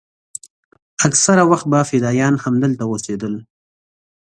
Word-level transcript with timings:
اکثره 1.07 1.43
وخت 1.51 1.65
به 1.71 1.79
فدايان 1.89 2.35
همدلته 2.45 2.83
اوسېدل. 2.87 3.33